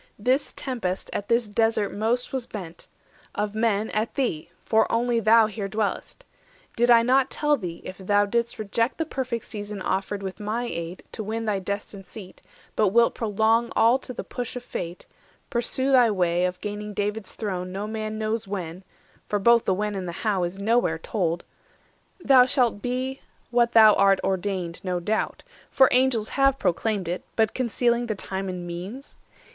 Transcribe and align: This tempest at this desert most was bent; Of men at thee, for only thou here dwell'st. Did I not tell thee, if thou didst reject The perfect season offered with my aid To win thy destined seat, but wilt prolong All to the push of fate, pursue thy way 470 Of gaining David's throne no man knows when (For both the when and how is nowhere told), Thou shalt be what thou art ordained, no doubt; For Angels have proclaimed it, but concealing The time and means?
This 0.17 0.51
tempest 0.53 1.11
at 1.13 1.27
this 1.29 1.47
desert 1.47 1.89
most 1.93 2.33
was 2.33 2.47
bent; 2.47 2.87
Of 3.35 3.53
men 3.53 3.91
at 3.91 4.15
thee, 4.15 4.49
for 4.65 4.91
only 4.91 5.19
thou 5.19 5.45
here 5.45 5.67
dwell'st. 5.69 6.25
Did 6.75 6.89
I 6.89 7.03
not 7.03 7.29
tell 7.29 7.55
thee, 7.55 7.83
if 7.85 7.99
thou 7.99 8.25
didst 8.25 8.57
reject 8.57 8.97
The 8.97 9.05
perfect 9.05 9.45
season 9.45 9.79
offered 9.79 10.23
with 10.23 10.39
my 10.39 10.63
aid 10.63 11.03
To 11.11 11.23
win 11.23 11.45
thy 11.45 11.59
destined 11.59 12.07
seat, 12.07 12.41
but 12.75 12.87
wilt 12.87 13.13
prolong 13.13 13.71
All 13.75 13.99
to 13.99 14.11
the 14.11 14.23
push 14.23 14.55
of 14.55 14.63
fate, 14.63 15.05
pursue 15.51 15.91
thy 15.91 16.09
way 16.09 16.37
470 16.37 16.45
Of 16.47 16.61
gaining 16.61 16.93
David's 16.95 17.35
throne 17.35 17.71
no 17.71 17.85
man 17.85 18.17
knows 18.17 18.47
when 18.47 18.83
(For 19.23 19.37
both 19.37 19.65
the 19.65 19.73
when 19.75 19.93
and 19.93 20.09
how 20.09 20.41
is 20.41 20.57
nowhere 20.57 20.97
told), 20.97 21.43
Thou 22.19 22.47
shalt 22.47 22.81
be 22.81 23.21
what 23.51 23.73
thou 23.73 23.93
art 23.93 24.19
ordained, 24.23 24.83
no 24.83 24.99
doubt; 24.99 25.43
For 25.69 25.89
Angels 25.91 26.29
have 26.29 26.57
proclaimed 26.57 27.07
it, 27.07 27.23
but 27.35 27.53
concealing 27.53 28.07
The 28.07 28.15
time 28.15 28.49
and 28.49 28.65
means? 28.65 29.15